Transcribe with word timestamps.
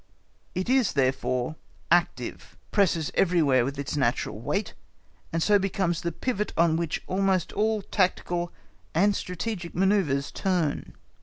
It 0.55 0.67
is, 0.67 0.93
therefore, 0.93 1.57
active; 1.91 2.57
presses 2.71 3.11
everywhere 3.13 3.63
with 3.63 3.77
its 3.77 3.95
natural 3.95 4.39
weight, 4.39 4.73
and 5.31 5.43
so 5.43 5.59
becomes 5.59 6.01
the 6.01 6.11
pivot 6.11 6.51
on 6.57 6.75
which 6.75 7.03
almost 7.05 7.53
all 7.53 7.83
tactical 7.83 8.51
and 8.95 9.15
strategic 9.15 9.73
manœuvres 9.73 10.33
turn. 10.33 10.95